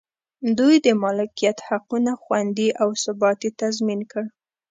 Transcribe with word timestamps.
دوی 0.57 0.75
د 0.85 0.87
مالکیت 1.03 1.57
حقونه 1.67 2.11
خوندي 2.21 2.69
او 2.81 2.89
ثبات 3.03 3.39
یې 3.45 3.51
تضمین 3.61 4.01
کړ. 4.11 4.23